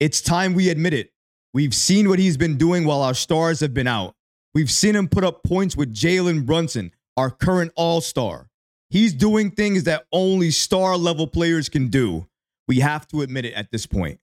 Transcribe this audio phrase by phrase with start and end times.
[0.00, 1.12] It's time we admit it.
[1.52, 4.14] We've seen what he's been doing while our stars have been out.
[4.54, 8.48] We've seen him put up points with Jalen Brunson, our current all star.
[8.88, 12.26] He's doing things that only star level players can do.
[12.66, 14.20] We have to admit it at this point.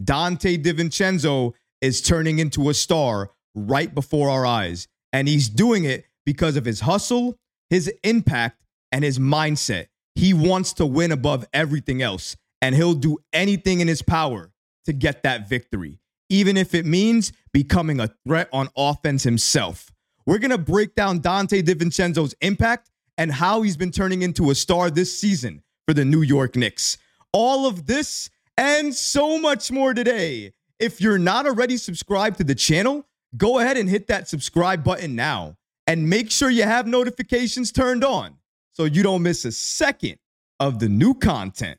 [0.00, 4.86] Donte DiVincenzo is turning into a star right before our eyes.
[5.12, 7.36] And he's doing it because of his hustle,
[7.70, 8.62] his impact,
[8.92, 9.88] and his mindset.
[10.14, 14.52] He wants to win above everything else, and he'll do anything in his power
[14.88, 19.92] to get that victory, even if it means becoming a threat on offense himself.
[20.24, 24.54] We're going to break down Donte DiVincenzo's impact and how he's been turning into a
[24.54, 26.96] star this season for the New York Knicks.
[27.34, 30.54] All of this and so much more today.
[30.78, 35.14] If you're not already subscribed to the channel, go ahead and hit that subscribe button
[35.14, 38.38] now and make sure you have notifications turned on
[38.72, 40.16] so you don't miss a second
[40.58, 41.78] of the new content.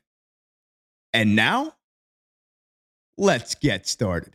[1.12, 1.74] And now,
[3.20, 4.32] let's get started.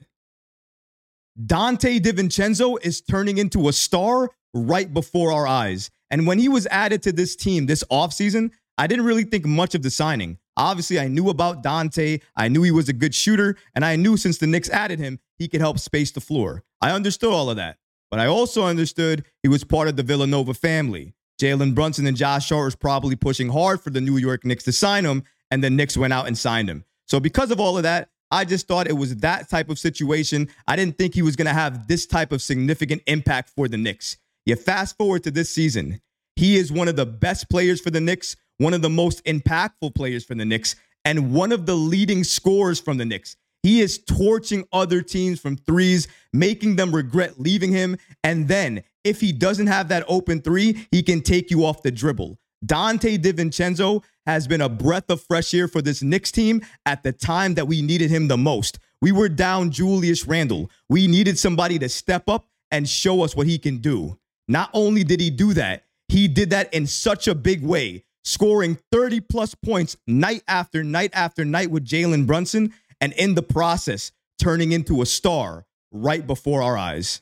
[1.43, 5.90] Donte DiVincenzo is turning into a star right before our eyes.
[6.09, 9.76] And when he was added to this team this offseason, I didn't really think much
[9.76, 10.37] of the signing.
[10.55, 12.21] Obviously, I knew about Donte.
[12.37, 13.57] I knew he was a good shooter.
[13.74, 16.63] And I knew since the Knicks added him, he could help space the floor.
[16.79, 17.77] I understood all of that.
[18.12, 21.15] But I also understood he was part of the Villanova family.
[21.41, 24.71] Jalen Brunson and Josh Hart was probably pushing hard for the New York Knicks to
[24.71, 26.85] sign him, and the Knicks went out and signed him.
[27.07, 30.49] So because of all of that, I just thought it was that type of situation.
[30.68, 33.77] I didn't think he was going to have this type of significant impact for the
[33.77, 34.18] Knicks.
[34.45, 36.01] You fast forward to this season,
[36.35, 39.96] he is one of the best players for the Knicks, one of the most impactful
[39.96, 43.37] players for the Knicks, and one of the leading scorers from the Knicks.
[43.63, 47.98] He is torching other teams from threes, making them regret leaving him.
[48.23, 51.90] And then, if he doesn't have that open three, he can take you off the
[51.91, 52.37] dribble.
[52.66, 57.12] Donte DiVincenzo has been a breath of fresh air for this Knicks team at the
[57.12, 58.80] time that we needed him the most.
[59.02, 60.71] We were down Julius Randle.
[60.90, 64.18] We needed somebody to step up and show us what he can do.
[64.47, 68.80] Not only did he do that, he did that in such a big way, scoring
[68.92, 74.12] 30 plus points night after night after night with Jalen Brunson and in the process,
[74.40, 77.22] turning into a star right before our eyes.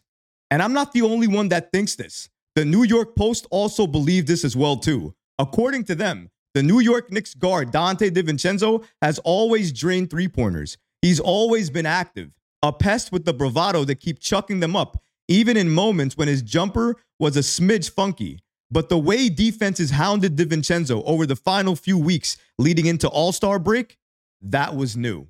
[0.51, 2.29] And I'm not the only one that thinks this.
[2.55, 5.15] The New York Post also believed this as well too.
[5.39, 10.77] According to them, the New York Knicks guard Donte DiVincenzo has always drained three-pointers.
[11.01, 15.57] He's always been active, a pest with the bravado to keep chucking them up, even
[15.57, 18.39] in moments when his jumper was a smidge funky.
[18.69, 23.97] But the way defenses hounded DiVincenzo over the final few weeks leading into All-Star break,
[24.41, 25.27] that was new.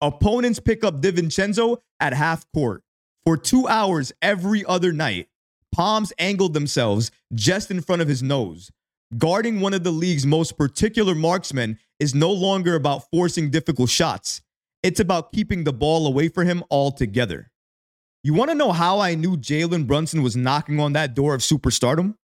[0.00, 2.82] Opponents pick up DiVincenzo at half court.
[3.24, 5.28] For two hours every other night,
[5.72, 8.70] palms angled themselves just in front of his nose.
[9.18, 14.40] Guarding one of the league's most particular marksmen is no longer about forcing difficult shots.
[14.84, 17.50] It's about keeping the ball away from him altogether.
[18.22, 21.40] You want to know how I knew Jalen Brunson was knocking on that door of
[21.40, 22.14] superstardom?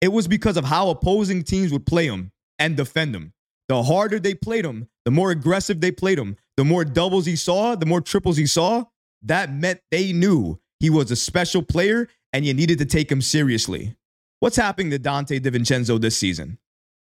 [0.00, 3.34] It was because of how opposing teams would play him and defend him.
[3.68, 7.36] The harder they played him, the more aggressive they played him, the more doubles he
[7.36, 8.84] saw, the more triples he saw,
[9.20, 13.20] that meant they knew he was a special player and you needed to take him
[13.20, 13.96] seriously.
[14.42, 16.58] What's happening to Donte DiVincenzo this season?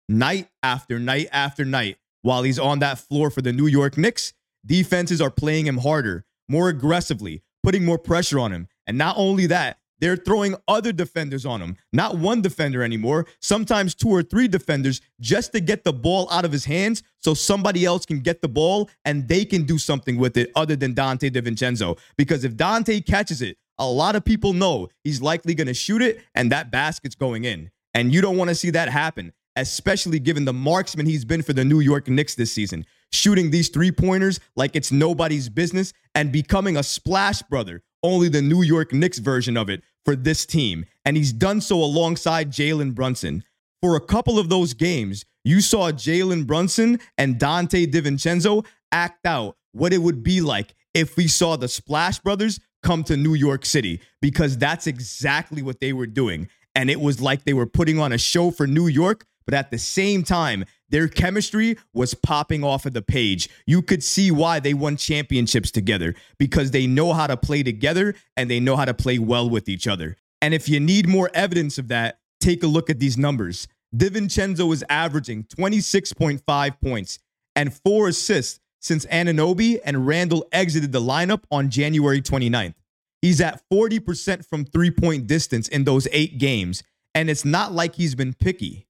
[0.08, 4.32] Night after night after night, while he's on that floor for the New York Knicks,
[4.66, 8.66] defenses are playing him harder, more aggressively, putting more pressure on him.
[8.88, 13.94] And not only that, they're throwing other defenders on him, not one defender anymore, sometimes
[13.94, 17.84] two or three defenders, just to get the ball out of his hands so somebody
[17.84, 21.30] else can get the ball and they can do something with it other than Donte
[21.30, 22.00] DiVincenzo.
[22.16, 26.02] Because if Donte catches it, a lot of people know he's likely going to shoot
[26.02, 27.70] it and that basket's going in.
[27.94, 31.52] And you don't want to see that happen, especially given the marksman he's been for
[31.52, 36.32] the New York Knicks this season, shooting these three pointers like it's nobody's business and
[36.32, 40.84] becoming a splash brother only the New York Knicks version of it for this team.
[41.04, 43.44] And he's done so alongside Jalen Brunson.
[43.82, 49.56] For a couple of those games, you saw Jalen Brunson and Donte DiVincenzo act out
[49.72, 53.64] what it would be like if we saw the Splash Brothers come to New York
[53.64, 56.48] City, because that's exactly what they were doing.
[56.74, 59.70] And it was like they were putting on a show for New York, but at
[59.70, 63.48] the same time, their chemistry was popping off of the page.
[63.66, 68.14] You could see why they won championships together because they know how to play together
[68.36, 70.16] and they know how to play well with each other.
[70.40, 73.68] And if you need more evidence of that, take a look at these numbers.
[73.94, 77.18] DiVincenzo is averaging 26.5 points
[77.56, 82.74] and four assists since Anunoby and Randle exited the lineup on January 29th.
[83.20, 86.82] He's at 40% from three point distance in those eight games,
[87.14, 88.86] and it's not like he's been picky.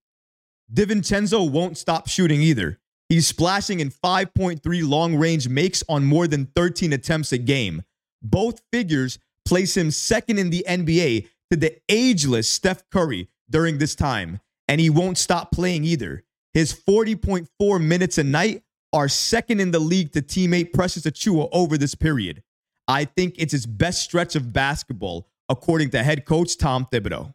[0.72, 2.78] DiVincenzo won't stop shooting either.
[3.08, 7.82] He's splashing in 5.3 long range makes on more than 13 attempts a game.
[8.20, 13.94] Both figures place him second in the NBA to the ageless Steph Curry during this
[13.94, 16.22] time, and he won't stop playing either.
[16.52, 18.62] His 40.4 minutes a night
[18.92, 22.42] are second in the league to teammate Precious Achiuwa over this period.
[22.86, 27.34] I think it's his best stretch of basketball, according to head coach Tom Thibodeau.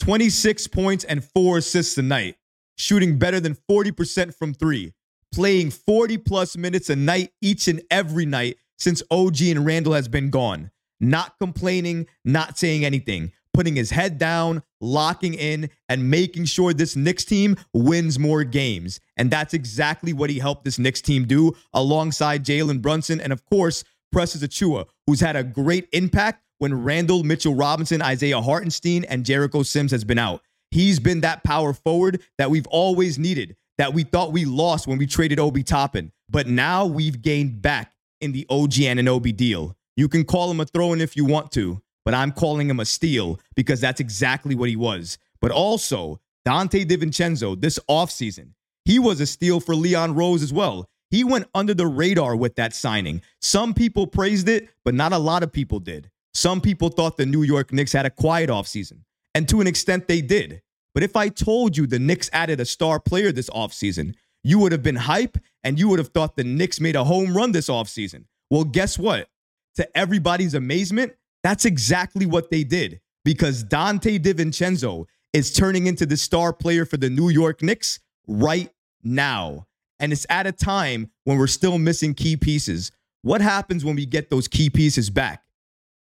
[0.00, 2.36] 26 points and four assists tonight,
[2.76, 4.92] shooting better than 40% from three,
[5.32, 10.08] playing 40 plus minutes a night each and every night since OG and Randle has
[10.08, 10.70] been gone.
[11.00, 16.94] Not complaining, not saying anything, putting his head down, locking in, and making sure this
[16.94, 19.00] Knicks team wins more games.
[19.16, 23.44] And that's exactly what he helped this Knicks team do alongside Jalen Brunson and, of
[23.46, 23.82] course,
[24.12, 29.64] Precious Achiuwa, who's had a great impact when Randle, Mitchell Robinson, Isaiah Hartenstein, and Jericho
[29.64, 30.40] Sims has been out.
[30.70, 34.98] He's been that power forward that we've always needed, that we thought we lost when
[34.98, 36.12] we traded Obi Toppin.
[36.30, 39.76] But now we've gained back in the OG Anunoby deal.
[39.96, 42.80] You can call him a throw in if you want to, but I'm calling him
[42.80, 45.18] a steal because that's exactly what he was.
[45.42, 48.52] But also, Donte DiVincenzo this offseason,
[48.86, 50.88] he was a steal for Leon Rose as well.
[51.10, 53.20] He went under the radar with that signing.
[53.42, 56.10] Some people praised it, but not a lot of people did.
[56.32, 59.00] Some people thought the New York Knicks had a quiet offseason,
[59.34, 60.62] and to an extent they did.
[60.94, 64.72] But if I told you the Knicks added a star player this offseason, you would
[64.72, 67.68] have been hype and you would have thought the Knicks made a home run this
[67.68, 68.24] offseason.
[68.48, 69.28] Well, guess what?
[69.76, 76.16] To everybody's amazement, that's exactly what they did because Donte DiVincenzo is turning into the
[76.16, 78.70] star player for the New York Knicks right
[79.02, 79.66] now.
[80.00, 82.92] And it's at a time when we're still missing key pieces.
[83.22, 85.42] What happens when we get those key pieces back?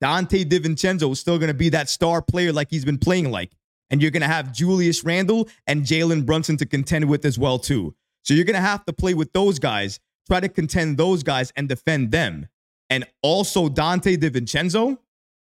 [0.02, 3.52] Donte DiVincenzo is still going to be that star player like he's been playing like.
[3.90, 7.60] And you're going to have Julius Randle and Jalen Brunson to contend with as well,
[7.60, 7.94] too.
[8.24, 11.52] So you're going to have to play with those guys, try to contend those guys
[11.56, 12.48] and defend them.
[12.90, 14.98] And also Donte DiVincenzo.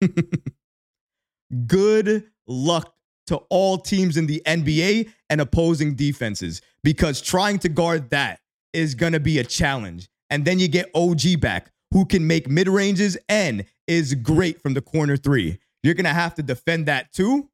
[1.67, 2.93] Good luck
[3.27, 8.39] to all teams in the NBA and opposing defenses because trying to guard that
[8.73, 10.09] is going to be a challenge.
[10.29, 14.73] And then you get OG back who can make mid ranges and is great from
[14.73, 15.59] the corner three.
[15.83, 17.49] You're going to have to defend that too.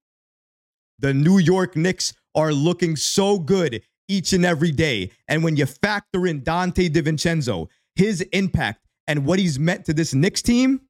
[1.00, 5.12] The New York Knicks are looking so good each and every day.
[5.28, 10.14] And when you factor in Donte DiVincenzo, his impact, and what he's meant to this
[10.14, 10.82] Knicks team,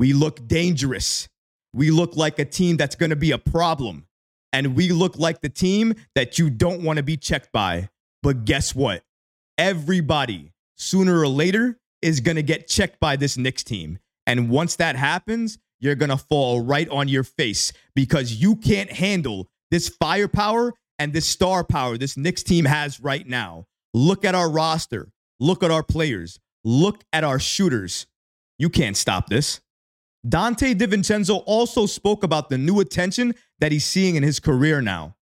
[0.00, 1.28] we look dangerous.
[1.74, 4.06] We look like a team that's going to be a problem.
[4.50, 7.90] And we look like the team that you don't want to be checked by.
[8.22, 9.02] But guess what?
[9.58, 13.98] Everybody, sooner or later, is going to get checked by this Knicks team.
[14.26, 18.90] And once that happens, you're going to fall right on your face because you can't
[18.90, 23.66] handle this firepower and this star power this Knicks team has right now.
[23.92, 25.12] Look at our roster.
[25.40, 26.40] Look at our players.
[26.64, 28.06] Look at our shooters.
[28.58, 29.60] You can't stop this.
[30.26, 35.16] Donte DiVincenzo also spoke about the new attention that he's seeing in his career now.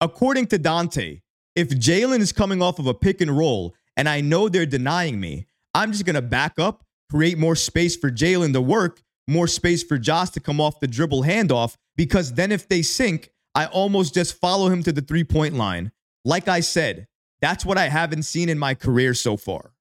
[0.00, 1.22] According to Donte,
[1.56, 5.18] if Jalen is coming off of a pick and roll and I know they're denying
[5.18, 9.48] me, I'm just going to back up, create more space for Jalen to work, more
[9.48, 13.66] space for Josh to come off the dribble handoff, because then if they sink, I
[13.66, 15.90] almost just follow him to the three point line.
[16.24, 17.06] Like I said,
[17.40, 19.72] that's what I haven't seen in my career so far.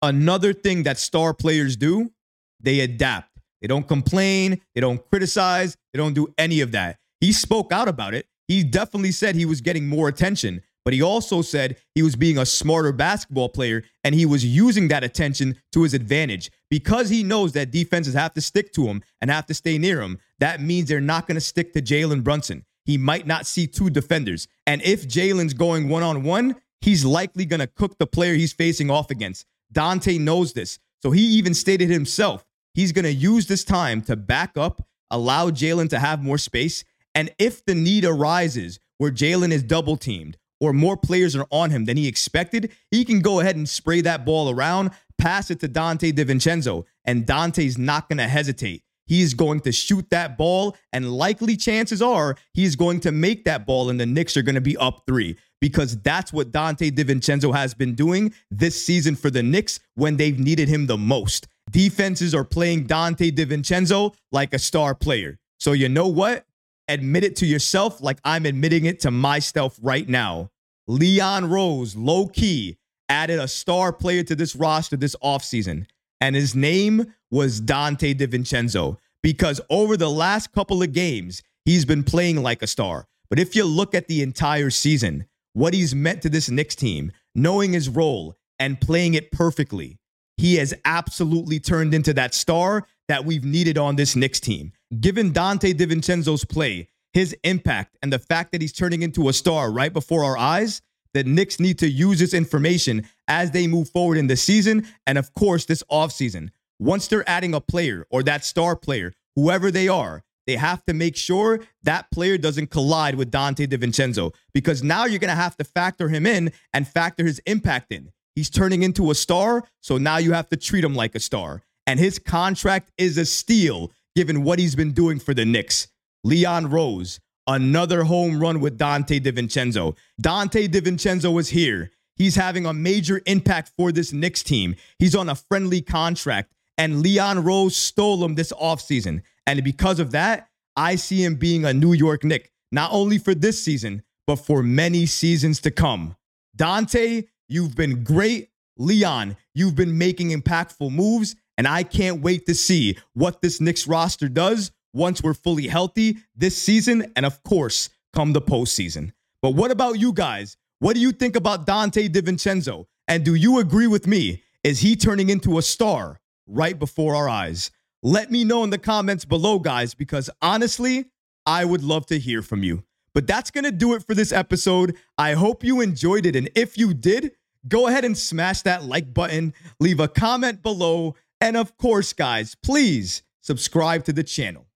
[0.00, 2.12] Another thing that star players do,
[2.60, 3.37] they adapt.
[3.60, 6.98] They don't complain, they don't criticize, they don't do any of that.
[7.20, 8.26] He spoke out about it.
[8.46, 12.38] He definitely said he was getting more attention, but he also said he was being
[12.38, 17.22] a smarter basketball player and he was using that attention to his advantage because he
[17.22, 20.18] knows that defenses have to stick to him and have to stay near him.
[20.38, 22.64] That means they're not going to stick to Jalen Brunson.
[22.86, 24.48] He might not see two defenders.
[24.66, 28.54] And if Jalen's going one on one, he's likely going to cook the player he's
[28.54, 29.44] facing off against.
[29.74, 30.78] Donte knows this.
[31.02, 32.46] So he even stated himself
[32.78, 36.84] he's going to use this time to back up, allow Jalen to have more space.
[37.12, 41.70] And if the need arises where Jalen is double teamed or more players are on
[41.70, 45.58] him than he expected, he can go ahead and spray that ball around, pass it
[45.58, 48.84] to Donte DiVincenzo, and Donte's not going to hesitate.
[49.08, 53.44] He is going to shoot that ball, and likely chances are he's going to make
[53.46, 56.92] that ball, and the Knicks are going to be up three because that's what Donte
[56.92, 61.48] DiVincenzo has been doing this season for the Knicks when they've needed him the most.
[61.70, 65.38] Defenses are playing Donte DiVincenzo like a star player.
[65.58, 66.44] So, you know what?
[66.88, 70.50] admit it to yourself like I'm admitting it to myself right now.
[70.86, 75.86] Leon Rose, low key, added a star player to this roster this offseason,
[76.20, 82.02] and his name was Donte DiVincenzo because over the last couple of games, he's been
[82.02, 83.06] playing like a star.
[83.28, 87.12] But if you look at the entire season, what he's meant to this Knicks team,
[87.34, 89.97] knowing his role and playing it perfectly,
[90.38, 94.72] he has absolutely turned into that star that we've needed on this Knicks team.
[95.00, 99.70] Given Donte DiVincenzo's play, his impact, and the fact that he's turning into a star
[99.70, 100.80] right before our eyes,
[101.14, 105.18] the Knicks need to use this information as they move forward in the season and,
[105.18, 106.50] of course, this offseason.
[106.78, 110.94] Once they're adding a player or that star player, whoever they are, they have to
[110.94, 115.56] make sure that player doesn't collide with Donte DiVincenzo because now you're going to have
[115.56, 118.12] to factor him in and factor his impact in.
[118.38, 121.64] He's turning into a star, so now you have to treat him like a star.
[121.88, 125.88] And his contract is a steal given what he's been doing for the Knicks.
[126.22, 127.18] Leon Rose,
[127.48, 129.96] another home run with Donte DiVincenzo.
[130.22, 131.90] Donte DiVincenzo is here.
[132.14, 134.76] He's having a major impact for this Knicks team.
[135.00, 139.22] He's on a friendly contract, and Leon Rose stole him this offseason.
[139.48, 143.34] And because of that, I see him being a New York Knick, not only for
[143.34, 146.14] this season, but for many seasons to come.
[146.56, 148.50] Donte, you've been great.
[148.76, 153.88] Leon, you've been making impactful moves, and I can't wait to see what this Knicks
[153.88, 159.12] roster does once we're fully healthy this season, and of course, come the postseason.
[159.42, 160.56] But what about you guys?
[160.78, 162.86] What do you think about Donte DiVincenzo?
[163.08, 164.42] And do you agree with me?
[164.62, 167.70] Is he turning into a star right before our eyes?
[168.02, 171.06] Let me know in the comments below, guys, because honestly,
[171.46, 172.84] I would love to hear from you.
[173.14, 174.96] But that's going to do it for this episode.
[175.16, 176.36] I hope you enjoyed it.
[176.36, 177.32] And if you did,
[177.68, 181.14] go ahead and smash that like button, leave a comment below.
[181.40, 184.66] And of course, guys, please subscribe to the channel.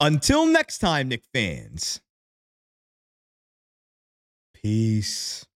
[0.00, 2.00] Until next time, Knick fans.
[4.54, 5.46] Peace.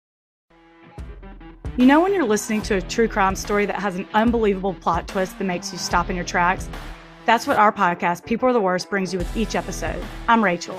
[1.76, 5.09] You know, when you're listening to a true crime story that has an unbelievable plot
[5.09, 6.68] twist that makes you stop in your tracks?
[7.26, 10.02] That's what our podcast, People Are the Worst, brings you with each episode.
[10.28, 10.78] I'm Rachel.